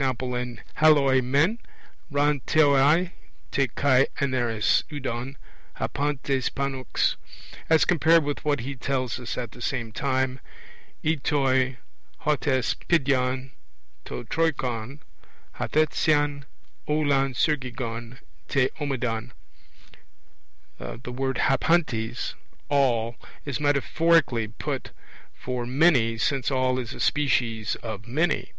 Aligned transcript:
in 0.00 0.62
halloi 0.76 1.20
men 1.20 1.58
ra 2.10 2.32
theoi 2.46 3.12
te 3.50 3.68
kai 3.68 4.06
aneres 4.18 4.82
eudon 4.90 5.36
(hapantes) 5.76 6.48
pannux 6.48 7.16
as 7.68 7.84
compared 7.84 8.24
with 8.24 8.42
what 8.42 8.60
he 8.60 8.74
tells 8.74 9.20
us 9.20 9.36
at 9.36 9.50
the 9.50 9.60
same 9.60 9.92
time, 9.92 10.40
e 11.02 11.16
toi 11.16 11.76
hot 12.20 12.46
hes 12.46 12.72
pedion 12.88 13.50
to 14.06 14.24
Troikon 14.24 15.00
hathreseien, 15.56 16.44
aulon 16.88 17.34
suriggon 17.36 18.20
*te 18.48 18.70
homadon* 18.78 19.32
the 20.78 21.12
word 21.12 21.36
hapantes 21.40 22.32
'all', 22.70 23.16
is 23.44 23.60
metaphorically 23.60 24.48
put 24.48 24.92
for 25.34 25.66
'many', 25.66 26.16
since 26.16 26.50
'all' 26.50 26.78
is 26.78 26.94
a 26.94 27.00
species 27.00 27.74
of 27.82 28.06
'many 28.06 28.54